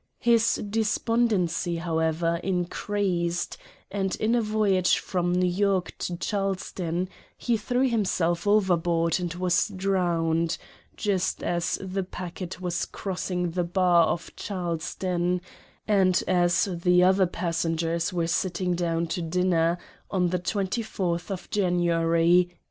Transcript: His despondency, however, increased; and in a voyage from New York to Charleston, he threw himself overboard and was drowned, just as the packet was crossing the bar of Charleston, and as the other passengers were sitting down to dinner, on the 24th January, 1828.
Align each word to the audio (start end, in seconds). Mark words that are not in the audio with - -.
His 0.17 0.55
despondency, 0.67 1.75
however, 1.75 2.37
increased; 2.43 3.55
and 3.91 4.15
in 4.15 4.33
a 4.33 4.41
voyage 4.41 4.97
from 4.97 5.31
New 5.31 5.45
York 5.47 5.93
to 5.99 6.17
Charleston, 6.17 7.07
he 7.37 7.55
threw 7.55 7.87
himself 7.87 8.47
overboard 8.47 9.19
and 9.19 9.31
was 9.35 9.67
drowned, 9.67 10.57
just 10.97 11.43
as 11.43 11.77
the 11.79 12.01
packet 12.01 12.59
was 12.59 12.85
crossing 12.85 13.51
the 13.51 13.63
bar 13.63 14.07
of 14.07 14.35
Charleston, 14.35 15.39
and 15.87 16.23
as 16.27 16.65
the 16.81 17.03
other 17.03 17.27
passengers 17.27 18.11
were 18.11 18.25
sitting 18.25 18.73
down 18.73 19.05
to 19.09 19.21
dinner, 19.21 19.77
on 20.09 20.29
the 20.29 20.39
24th 20.39 21.51
January, 21.51 22.29
1828. 22.49 22.57